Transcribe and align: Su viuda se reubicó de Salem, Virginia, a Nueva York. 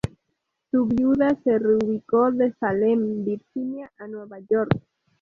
Su 0.71 0.87
viuda 0.87 1.37
se 1.43 1.59
reubicó 1.59 2.31
de 2.31 2.51
Salem, 2.59 3.23
Virginia, 3.23 3.91
a 3.99 4.07
Nueva 4.07 4.39
York. 4.49 4.81